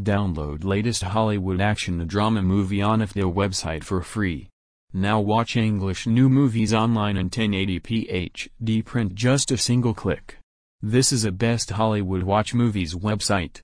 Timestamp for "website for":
3.26-4.00